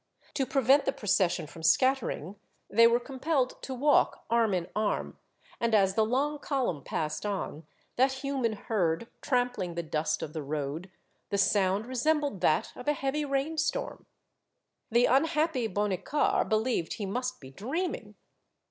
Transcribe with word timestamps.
To 0.33 0.47
prevent 0.47 0.85
the 0.85 0.91
procession 0.91 1.45
from 1.45 1.61
scattering, 1.61 2.37
they 2.71 2.87
were 2.87 2.99
compelled 2.99 3.61
to 3.61 3.75
walk 3.75 4.25
arm 4.31 4.51
in 4.55 4.67
arm, 4.75 5.19
and 5.59 5.75
as 5.75 5.93
the 5.93 6.03
long 6.03 6.39
column 6.39 6.83
passed 6.83 7.23
on, 7.23 7.67
that 7.97 8.11
human 8.11 8.53
herd 8.53 9.09
trampling 9.21 9.75
the 9.75 9.83
dust 9.83 10.23
of 10.23 10.33
the 10.33 10.41
road, 10.41 10.89
the 11.29 11.37
sound 11.37 11.85
resembled 11.85 12.41
that 12.41 12.75
of 12.75 12.87
a 12.87 12.93
heavy 12.93 13.25
rain 13.25 13.59
storm. 13.59 14.07
The 14.89 15.05
unhappy 15.05 15.67
Bonnicar 15.67 16.49
believed 16.49 16.93
he 16.93 17.05
must 17.05 17.39
be 17.39 17.51
dreaming. 17.51 18.15